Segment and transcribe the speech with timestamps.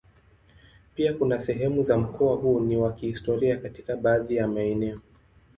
[0.95, 4.99] Pia kuna sehemu za mkoa huu ni wa kihistoria katika baadhi ya maeneo.